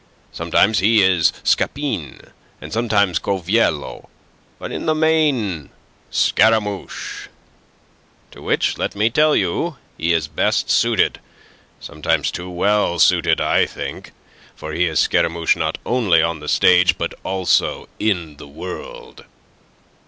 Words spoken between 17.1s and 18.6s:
also in the